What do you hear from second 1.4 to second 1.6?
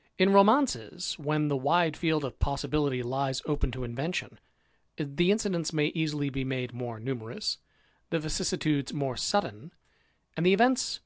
the